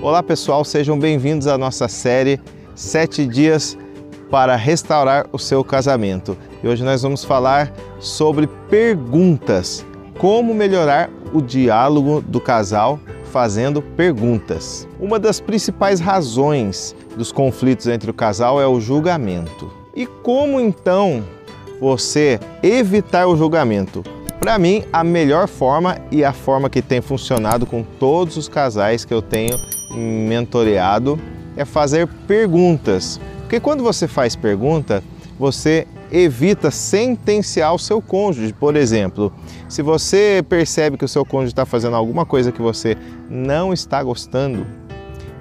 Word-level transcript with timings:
Olá 0.00 0.22
pessoal, 0.22 0.64
sejam 0.64 0.96
bem-vindos 0.96 1.48
à 1.48 1.58
nossa 1.58 1.88
série 1.88 2.40
Sete 2.72 3.26
Dias 3.26 3.76
para 4.30 4.54
Restaurar 4.54 5.26
o 5.32 5.40
Seu 5.40 5.64
Casamento. 5.64 6.38
E 6.62 6.68
hoje 6.68 6.84
nós 6.84 7.02
vamos 7.02 7.24
falar 7.24 7.72
sobre 7.98 8.46
perguntas. 8.70 9.84
Como 10.16 10.54
melhorar 10.54 11.10
o 11.34 11.42
diálogo 11.42 12.20
do 12.20 12.40
casal 12.40 13.00
fazendo 13.32 13.82
perguntas. 13.82 14.86
Uma 15.00 15.18
das 15.18 15.40
principais 15.40 15.98
razões 15.98 16.94
dos 17.16 17.32
conflitos 17.32 17.88
entre 17.88 18.08
o 18.08 18.14
casal 18.14 18.60
é 18.60 18.68
o 18.68 18.80
julgamento. 18.80 19.68
E 19.96 20.06
como 20.06 20.60
então 20.60 21.24
você 21.80 22.38
evitar 22.62 23.26
o 23.26 23.36
julgamento? 23.36 24.04
Para 24.38 24.60
mim, 24.60 24.84
a 24.92 25.02
melhor 25.02 25.48
forma 25.48 25.98
e 26.12 26.24
a 26.24 26.32
forma 26.32 26.70
que 26.70 26.80
tem 26.80 27.00
funcionado 27.00 27.66
com 27.66 27.82
todos 27.82 28.36
os 28.36 28.48
casais 28.48 29.04
que 29.04 29.12
eu 29.12 29.20
tenho 29.20 29.58
mentoreado 29.98 31.18
é 31.56 31.64
fazer 31.64 32.06
perguntas. 32.26 33.20
Porque 33.40 33.60
quando 33.60 33.82
você 33.82 34.06
faz 34.06 34.36
pergunta, 34.36 35.02
você 35.38 35.86
evita 36.10 36.70
sentenciar 36.70 37.74
o 37.74 37.78
seu 37.78 38.00
cônjuge. 38.00 38.52
Por 38.52 38.76
exemplo, 38.76 39.32
se 39.68 39.82
você 39.82 40.44
percebe 40.48 40.96
que 40.96 41.04
o 41.04 41.08
seu 41.08 41.24
cônjuge 41.24 41.52
está 41.52 41.66
fazendo 41.66 41.96
alguma 41.96 42.24
coisa 42.24 42.52
que 42.52 42.62
você 42.62 42.96
não 43.28 43.72
está 43.72 44.02
gostando, 44.02 44.66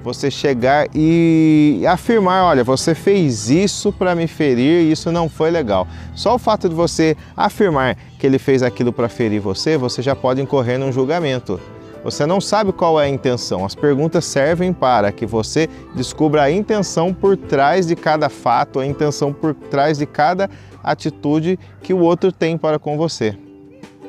você 0.03 0.31
chegar 0.31 0.87
e 0.95 1.83
afirmar, 1.87 2.45
olha, 2.45 2.63
você 2.63 2.95
fez 2.95 3.49
isso 3.49 3.91
para 3.91 4.15
me 4.15 4.25
ferir 4.25 4.89
isso 4.89 5.11
não 5.11 5.27
foi 5.27 5.51
legal. 5.51 5.87
Só 6.15 6.35
o 6.35 6.39
fato 6.39 6.69
de 6.69 6.75
você 6.75 7.15
afirmar 7.35 7.97
que 8.17 8.25
ele 8.25 8.39
fez 8.39 8.63
aquilo 8.63 8.93
para 8.93 9.09
ferir 9.09 9.41
você, 9.41 9.77
você 9.77 10.01
já 10.01 10.15
pode 10.15 10.41
incorrer 10.41 10.79
num 10.79 10.91
julgamento. 10.91 11.59
Você 12.07 12.25
não 12.25 12.39
sabe 12.39 12.71
qual 12.71 12.97
é 13.01 13.03
a 13.03 13.09
intenção. 13.09 13.65
As 13.65 13.75
perguntas 13.75 14.23
servem 14.23 14.71
para 14.71 15.11
que 15.11 15.25
você 15.25 15.67
descubra 15.93 16.43
a 16.43 16.49
intenção 16.49 17.13
por 17.13 17.35
trás 17.35 17.85
de 17.85 17.97
cada 17.97 18.29
fato, 18.29 18.79
a 18.79 18.85
intenção 18.85 19.33
por 19.33 19.53
trás 19.53 19.97
de 19.97 20.05
cada 20.05 20.49
atitude 20.81 21.59
que 21.81 21.93
o 21.93 21.99
outro 21.99 22.31
tem 22.31 22.57
para 22.57 22.79
com 22.79 22.95
você. 22.95 23.37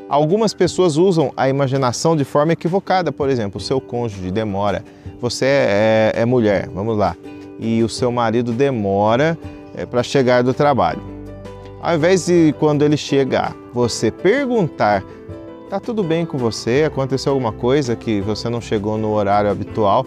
Algumas 0.09 0.55
pessoas 0.55 0.97
usam 0.97 1.33
a 1.37 1.49
imaginação 1.49 2.15
de 2.15 2.23
forma 2.23 2.53
equivocada, 2.53 3.11
por 3.11 3.29
exemplo, 3.29 3.59
o 3.59 3.61
seu 3.61 3.81
cônjuge 3.81 4.31
demora, 4.31 4.85
você 5.21 5.47
é, 5.47 6.13
é 6.15 6.25
mulher, 6.25 6.69
vamos 6.73 6.97
lá, 6.97 7.17
e 7.59 7.83
o 7.83 7.89
seu 7.89 8.13
marido 8.13 8.53
demora 8.53 9.37
é, 9.75 9.85
para 9.85 10.05
chegar 10.05 10.45
do 10.45 10.55
trabalho. 10.55 11.03
Ao 11.83 11.97
invés 11.97 12.27
de 12.27 12.55
quando 12.61 12.83
ele 12.83 12.97
chegar, 12.97 13.57
você 13.75 14.09
perguntar 14.13 15.03
Tá 15.69 15.79
tudo 15.79 16.03
bem 16.03 16.25
com 16.25 16.39
você? 16.39 16.85
Aconteceu 16.87 17.31
alguma 17.31 17.53
coisa 17.53 17.95
que 17.95 18.23
você 18.23 18.49
não 18.49 18.59
chegou 18.59 18.97
no 18.97 19.13
horário 19.13 19.51
habitual? 19.51 20.07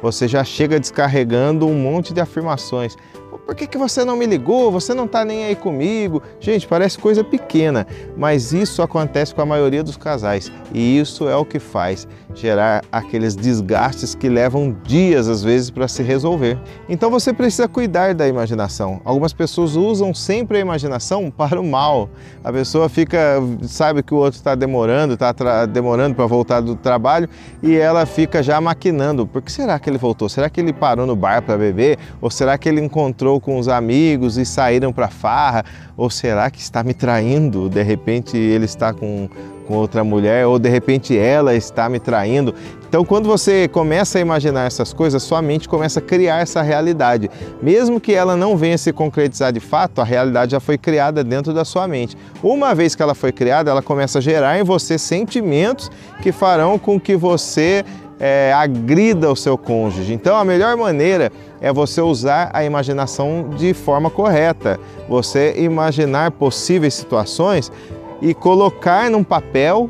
Você 0.00 0.26
já 0.26 0.42
chega 0.42 0.80
descarregando 0.80 1.66
um 1.66 1.74
monte 1.74 2.14
de 2.14 2.20
afirmações 2.20 2.96
por 3.44 3.54
que, 3.54 3.66
que 3.66 3.76
você 3.76 4.04
não 4.04 4.16
me 4.16 4.26
ligou? 4.26 4.70
Você 4.70 4.94
não 4.94 5.04
está 5.04 5.24
nem 5.24 5.44
aí 5.44 5.56
comigo? 5.56 6.22
Gente, 6.40 6.66
parece 6.66 6.98
coisa 6.98 7.24
pequena, 7.24 7.86
mas 8.16 8.52
isso 8.52 8.82
acontece 8.82 9.34
com 9.34 9.42
a 9.42 9.46
maioria 9.46 9.82
dos 9.82 9.96
casais 9.96 10.50
e 10.72 10.98
isso 10.98 11.28
é 11.28 11.36
o 11.36 11.44
que 11.44 11.58
faz 11.58 12.06
gerar 12.34 12.82
aqueles 12.90 13.34
desgastes 13.36 14.14
que 14.14 14.28
levam 14.28 14.74
dias 14.84 15.28
às 15.28 15.42
vezes 15.42 15.70
para 15.70 15.86
se 15.88 16.02
resolver. 16.02 16.58
Então 16.88 17.10
você 17.10 17.32
precisa 17.32 17.68
cuidar 17.68 18.14
da 18.14 18.26
imaginação. 18.26 19.00
Algumas 19.04 19.32
pessoas 19.32 19.76
usam 19.76 20.14
sempre 20.14 20.58
a 20.58 20.60
imaginação 20.60 21.30
para 21.36 21.60
o 21.60 21.64
mal. 21.64 22.08
A 22.42 22.52
pessoa 22.52 22.88
fica, 22.88 23.40
sabe 23.62 24.02
que 24.02 24.14
o 24.14 24.16
outro 24.16 24.38
está 24.38 24.54
demorando, 24.54 25.14
está 25.14 25.66
demorando 25.66 26.14
para 26.14 26.26
voltar 26.26 26.60
do 26.60 26.74
trabalho 26.74 27.28
e 27.62 27.76
ela 27.76 28.06
fica 28.06 28.42
já 28.42 28.60
maquinando. 28.60 29.26
Por 29.26 29.42
que 29.42 29.52
será 29.52 29.78
que 29.78 29.88
ele 29.90 29.98
voltou? 29.98 30.28
Será 30.28 30.48
que 30.48 30.60
ele 30.60 30.72
parou 30.72 31.06
no 31.06 31.16
bar 31.16 31.42
para 31.42 31.56
beber? 31.56 31.98
Ou 32.20 32.30
será 32.30 32.56
que 32.56 32.68
ele 32.68 32.80
encontrou 32.80 33.40
com 33.42 33.58
os 33.58 33.68
amigos 33.68 34.38
e 34.38 34.46
saíram 34.46 34.90
para 34.90 35.08
farra? 35.08 35.64
Ou 35.94 36.08
será 36.08 36.50
que 36.50 36.60
está 36.60 36.82
me 36.82 36.94
traindo? 36.94 37.68
De 37.68 37.82
repente 37.82 38.38
ele 38.38 38.64
está 38.64 38.94
com, 38.94 39.28
com 39.66 39.74
outra 39.74 40.02
mulher, 40.02 40.46
ou 40.46 40.58
de 40.58 40.70
repente 40.70 41.16
ela 41.18 41.54
está 41.54 41.88
me 41.90 42.00
traindo. 42.00 42.54
Então, 42.92 43.06
quando 43.06 43.26
você 43.26 43.68
começa 43.68 44.18
a 44.18 44.20
imaginar 44.20 44.66
essas 44.66 44.92
coisas, 44.92 45.22
sua 45.22 45.40
mente 45.40 45.66
começa 45.66 45.98
a 45.98 46.02
criar 46.02 46.42
essa 46.42 46.60
realidade. 46.60 47.30
Mesmo 47.62 47.98
que 47.98 48.12
ela 48.12 48.36
não 48.36 48.54
venha 48.54 48.76
se 48.76 48.92
concretizar 48.92 49.50
de 49.50 49.60
fato, 49.60 50.02
a 50.02 50.04
realidade 50.04 50.52
já 50.52 50.60
foi 50.60 50.76
criada 50.76 51.24
dentro 51.24 51.54
da 51.54 51.64
sua 51.64 51.88
mente. 51.88 52.18
Uma 52.42 52.74
vez 52.74 52.94
que 52.94 53.02
ela 53.02 53.14
foi 53.14 53.32
criada, 53.32 53.70
ela 53.70 53.80
começa 53.80 54.18
a 54.18 54.20
gerar 54.20 54.58
em 54.58 54.62
você 54.62 54.98
sentimentos 54.98 55.90
que 56.22 56.30
farão 56.32 56.78
com 56.78 57.00
que 57.00 57.16
você 57.16 57.82
é, 58.22 58.52
agrida 58.52 59.28
o 59.28 59.34
seu 59.34 59.58
cônjuge. 59.58 60.14
Então, 60.14 60.36
a 60.36 60.44
melhor 60.44 60.76
maneira 60.76 61.32
é 61.60 61.72
você 61.72 62.00
usar 62.00 62.50
a 62.52 62.64
imaginação 62.64 63.50
de 63.56 63.74
forma 63.74 64.08
correta. 64.08 64.78
Você 65.08 65.54
imaginar 65.56 66.30
possíveis 66.30 66.94
situações 66.94 67.72
e 68.20 68.32
colocar 68.32 69.10
num 69.10 69.24
papel 69.24 69.88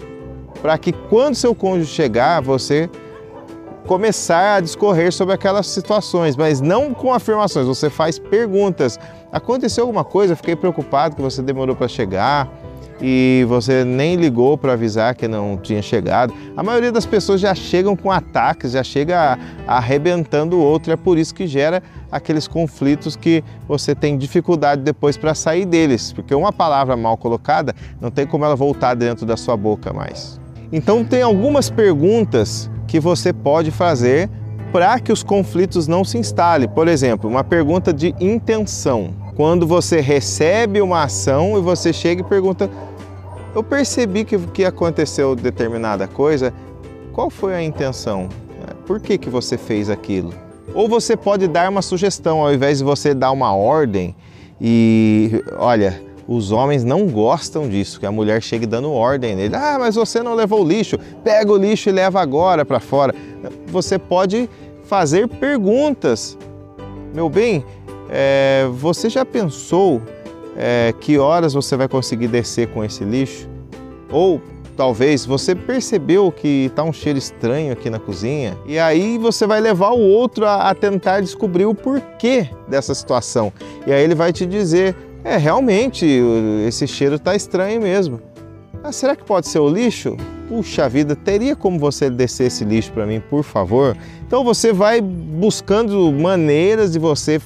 para 0.63 0.79
que 0.79 0.93
quando 0.93 1.35
seu 1.35 1.55
cônjuge 1.55 1.93
chegar, 1.93 2.41
você 2.41 2.89
começar 3.87 4.57
a 4.57 4.61
discorrer 4.61 5.13
sobre 5.13 5.35
aquelas 5.35 5.67
situações, 5.67 6.35
mas 6.35 6.59
não 6.59 6.95
com 6.95 7.13
afirmações, 7.13 7.67
você 7.67 7.91
faz 7.91 8.19
perguntas. 8.19 8.99
Aconteceu 9.31 9.85
alguma 9.85 10.05
coisa? 10.05 10.35
Fiquei 10.35 10.57
preocupado 10.57 11.17
que 11.17 11.21
você 11.21 11.43
demorou 11.43 11.77
para 11.77 11.89
chegar 11.89 12.49
e 13.03 13.45
você 13.49 13.85
nem 13.85 14.15
ligou 14.15 14.57
para 14.57 14.75
avisar 14.75 15.15
que 15.17 15.27
não 15.27 15.57
tinha 15.57 15.83
chegado. 15.83 16.33
A 16.57 16.63
maioria 16.63 16.93
das 16.93 17.05
pessoas 17.05 17.41
já 17.41 17.53
chegam 17.53 17.97
com 17.97 18.11
ataques, 18.11 18.73
já 18.73 18.85
chega 18.85 19.37
arrebentando 19.67 20.57
o 20.57 20.61
outro, 20.61 20.93
é 20.93 20.97
por 20.97 21.19
isso 21.19 21.35
que 21.35 21.47
gera 21.47 21.83
aqueles 22.11 22.47
conflitos 22.47 23.17
que 23.17 23.43
você 23.67 23.95
tem 23.95 24.17
dificuldade 24.17 24.83
depois 24.83 25.17
para 25.17 25.35
sair 25.35 25.65
deles, 25.65 26.13
porque 26.13 26.33
uma 26.33 26.53
palavra 26.53 26.97
mal 26.97 27.17
colocada 27.17 27.75
não 28.01 28.11
tem 28.11 28.27
como 28.27 28.45
ela 28.45 28.55
voltar 28.55 28.95
dentro 28.95 29.27
da 29.27 29.37
sua 29.37 29.57
boca 29.57 29.93
mais. 29.93 30.41
Então 30.71 31.05
tem 31.05 31.23
algumas 31.23 31.69
perguntas 31.69 32.71
que 32.87 33.01
você 33.01 33.33
pode 33.33 33.71
fazer 33.71 34.31
para 34.73 34.99
que 34.99 35.13
os 35.13 35.23
conflitos 35.23 35.87
não 35.87 36.03
se 36.03 36.17
instalem. 36.17 36.69
Por 36.69 36.89
exemplo, 36.89 37.29
uma 37.29 37.45
pergunta 37.45 37.93
de 37.93 38.15
intenção. 38.19 39.11
Quando 39.35 39.67
você 39.67 40.01
recebe 40.01 40.81
uma 40.81 41.05
ação 41.05 41.59
e 41.59 41.61
você 41.61 41.93
chega 41.93 42.23
e 42.23 42.25
pergunta 42.25 42.71
eu 43.55 43.63
percebi 43.63 44.25
que, 44.25 44.39
que 44.39 44.65
aconteceu 44.65 45.37
determinada 45.37 46.07
coisa, 46.07 46.53
qual 47.13 47.29
foi 47.29 47.55
a 47.55 47.63
intenção? 47.63 48.29
Por 48.87 49.01
que, 49.01 49.17
que 49.17 49.31
você 49.31 49.57
fez 49.57 49.89
aquilo? 49.89 50.33
Ou 50.75 50.89
você 50.89 51.17
pode 51.17 51.47
dar 51.47 51.69
uma 51.69 51.83
sugestão, 51.83 52.41
ao 52.41 52.53
invés 52.53 52.79
de 52.79 52.85
você 52.85 53.15
dar 53.15 53.31
uma 53.31 53.55
ordem 53.55 54.15
e, 54.61 55.43
olha, 55.59 56.01
os 56.27 56.51
homens 56.51 56.85
não 56.85 57.07
gostam 57.07 57.69
disso, 57.69 57.99
que 57.99 58.07
a 58.07 58.13
mulher 58.13 58.43
chegue 58.43 58.65
dando 58.65 58.93
ordem 58.93 59.35
nele. 59.35 59.55
Ah, 59.55 59.77
mas 59.79 59.95
você 59.97 60.23
não 60.23 60.35
levou 60.35 60.63
o 60.63 60.65
lixo, 60.67 60.99
pega 61.23 61.51
o 61.53 61.57
lixo 61.57 61.89
e 61.89 61.93
leva 61.93 62.21
agora 62.21 62.65
para 62.65 62.81
fora. 62.81 63.15
Você 63.67 63.99
pode 63.99 64.49
fazer 64.85 65.29
perguntas. 65.29 66.39
Meu 67.13 67.29
bem, 67.29 67.65
é, 68.09 68.67
você 68.73 69.11
já 69.11 69.25
pensou 69.25 70.01
é, 70.57 70.95
que 71.01 71.19
horas 71.19 71.55
você 71.55 71.77
vai 71.77 71.89
conseguir 71.89 72.29
descer 72.29 72.69
com 72.69 72.85
esse 72.85 73.05
lixo? 73.05 73.49
Ou 74.11 74.41
talvez 74.77 75.25
você 75.25 75.55
percebeu 75.55 76.31
que 76.33 76.67
está 76.67 76.83
um 76.83 76.93
cheiro 76.93 77.19
estranho 77.19 77.73
aqui 77.73 77.91
na 77.91 77.99
cozinha 77.99 78.57
e 78.67 78.79
aí 78.79 79.19
você 79.19 79.47
vai 79.47 79.61
levar 79.61 79.91
o 79.91 80.01
outro 80.01 80.47
a, 80.47 80.71
a 80.71 80.75
tentar 80.75 81.21
descobrir 81.21 81.67
o 81.67 81.75
porquê 81.75 82.49
dessa 82.69 82.95
situação. 82.95 83.53
E 83.87 83.93
aí 83.93 84.03
ele 84.03 84.15
vai 84.15 84.33
te 84.33 84.47
dizer: 84.47 84.97
é, 85.25 85.37
realmente, 85.37 86.07
esse 86.67 86.87
cheiro 86.87 87.17
está 87.17 87.35
estranho 87.35 87.81
mesmo. 87.81 88.21
Ah, 88.83 88.91
será 88.91 89.15
que 89.15 89.25
pode 89.25 89.47
ser 89.47 89.61
o 89.61 89.69
lixo? 89.69 90.17
Puxa 90.49 90.89
vida, 90.89 91.15
teria 91.15 91.55
como 91.55 91.79
você 91.79 92.11
descer 92.11 92.49
esse 92.49 92.65
lixo 92.65 92.91
para 92.93 93.07
mim, 93.07 93.21
por 93.21 93.45
favor? 93.45 93.97
Então 94.27 94.43
você 94.43 94.73
vai 94.73 95.01
buscando 95.01 96.13
maneiras 96.13 96.93
de 96.93 96.99
você 96.99 97.41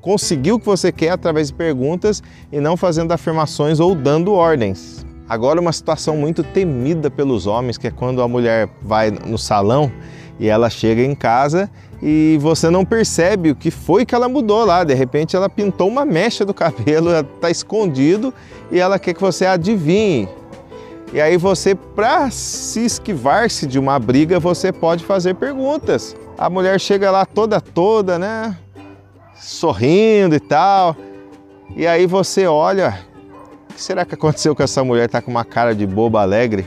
conseguir 0.00 0.52
o 0.52 0.58
que 0.58 0.66
você 0.66 0.90
quer 0.90 1.10
através 1.10 1.48
de 1.48 1.54
perguntas 1.54 2.22
e 2.50 2.60
não 2.60 2.76
fazendo 2.76 3.12
afirmações 3.12 3.80
ou 3.80 3.94
dando 3.94 4.32
ordens. 4.32 5.04
Agora 5.28 5.60
uma 5.60 5.72
situação 5.72 6.16
muito 6.16 6.42
temida 6.42 7.10
pelos 7.10 7.46
homens, 7.46 7.78
que 7.78 7.86
é 7.86 7.90
quando 7.90 8.20
a 8.20 8.26
mulher 8.26 8.68
vai 8.82 9.10
no 9.10 9.38
salão 9.38 9.90
e 10.40 10.48
ela 10.48 10.68
chega 10.68 11.02
em 11.02 11.14
casa 11.14 11.70
e 12.02 12.38
você 12.40 12.70
não 12.70 12.84
percebe 12.84 13.50
o 13.50 13.54
que 13.54 13.70
foi 13.70 14.04
que 14.04 14.14
ela 14.14 14.28
mudou 14.28 14.64
lá. 14.64 14.82
De 14.82 14.94
repente 14.94 15.36
ela 15.36 15.48
pintou 15.48 15.86
uma 15.86 16.04
mecha 16.04 16.44
do 16.44 16.52
cabelo, 16.54 17.10
está 17.12 17.50
escondido 17.50 18.34
e 18.72 18.80
ela 18.80 18.98
quer 18.98 19.14
que 19.14 19.20
você 19.20 19.46
adivinhe. 19.46 20.28
E 21.12 21.20
aí 21.20 21.36
você, 21.36 21.74
para 21.74 22.30
se 22.30 22.84
esquivar-se 22.84 23.66
de 23.66 23.78
uma 23.78 23.98
briga, 23.98 24.38
você 24.38 24.72
pode 24.72 25.04
fazer 25.04 25.34
perguntas. 25.34 26.16
A 26.38 26.48
mulher 26.48 26.80
chega 26.80 27.10
lá 27.10 27.26
toda 27.26 27.60
toda, 27.60 28.18
né? 28.18 28.56
Sorrindo 29.40 30.34
e 30.34 30.40
tal. 30.40 30.96
E 31.76 31.86
aí 31.86 32.06
você 32.06 32.46
olha, 32.46 32.98
o 33.70 33.74
que 33.74 33.80
será 33.80 34.04
que 34.04 34.14
aconteceu 34.14 34.54
com 34.54 34.62
essa 34.62 34.82
mulher? 34.84 35.08
Tá 35.08 35.22
com 35.22 35.30
uma 35.30 35.44
cara 35.44 35.74
de 35.74 35.86
boba 35.86 36.20
alegre? 36.20 36.66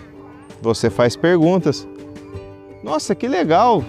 Você 0.62 0.90
faz 0.90 1.16
perguntas. 1.16 1.88
Nossa, 2.84 3.14
que 3.14 3.28
legal! 3.28 3.84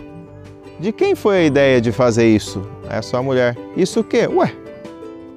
De 0.79 0.93
quem 0.93 1.15
foi 1.15 1.37
a 1.37 1.45
ideia 1.45 1.81
de 1.81 1.93
fazer 1.93 2.27
isso? 2.27 2.67
É 2.91 3.01
sua 3.01 3.23
mulher. 3.23 3.57
Isso 3.77 4.01
o 4.01 4.05
quê? 4.05 4.27
Ué, 4.27 4.53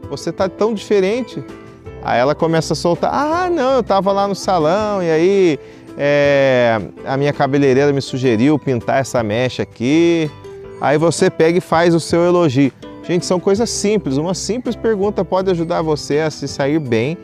você 0.09 0.31
tá 0.31 0.49
tão 0.49 0.73
diferente. 0.73 1.43
Aí 2.03 2.19
ela 2.19 2.33
começa 2.33 2.73
a 2.73 2.75
soltar: 2.75 3.11
Ah, 3.13 3.49
não, 3.49 3.75
eu 3.75 3.83
tava 3.83 4.11
lá 4.11 4.27
no 4.27 4.35
salão 4.35 5.01
e 5.01 5.11
aí 5.11 5.59
é, 5.97 6.79
a 7.05 7.17
minha 7.17 7.33
cabeleireira 7.33 7.93
me 7.93 8.01
sugeriu 8.01 8.57
pintar 8.57 8.99
essa 8.99 9.21
mecha 9.21 9.63
aqui. 9.63 10.29
Aí 10.81 10.97
você 10.97 11.29
pega 11.29 11.57
e 11.57 11.61
faz 11.61 11.93
o 11.93 11.99
seu 11.99 12.23
elogio. 12.25 12.71
Gente, 13.07 13.25
são 13.25 13.39
coisas 13.39 13.69
simples. 13.69 14.17
Uma 14.17 14.33
simples 14.33 14.75
pergunta 14.75 15.23
pode 15.23 15.49
ajudar 15.49 15.81
você 15.81 16.19
a 16.19 16.29
se 16.29 16.45
sair 16.47 16.77
bem 16.77 17.17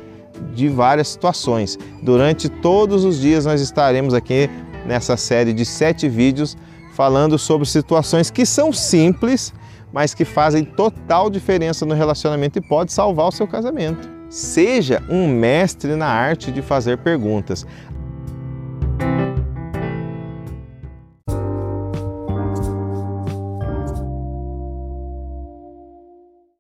de 0.56 0.70
várias 0.70 1.10
situações. 1.10 1.78
Durante 2.02 2.48
todos 2.48 3.04
os 3.04 3.20
dias 3.20 3.46
nós 3.46 3.60
estaremos 3.60 4.14
aqui 4.14 4.50
nessa 4.86 5.18
série 5.18 5.52
de 5.52 5.66
sete 5.66 6.08
vídeos 6.08 6.56
falando 6.94 7.38
sobre 7.38 7.68
situações 7.68 8.32
que 8.32 8.46
são 8.46 8.72
simples, 8.72 9.54
mas 9.92 10.14
que 10.14 10.24
fazem 10.24 10.64
total 10.64 11.30
diferença 11.30 11.86
no 11.86 11.94
relacionamento 11.94 12.58
e 12.58 12.62
pode 12.62 12.94
salvar 12.94 13.28
o 13.28 13.32
seu 13.32 13.48
casamento. 13.48 14.10
Seja 14.30 15.04
um 15.10 15.28
mestre 15.28 15.96
na 15.96 16.08
arte 16.08 16.52
de 16.52 16.62
fazer 16.62 16.98
perguntas. 16.98 17.66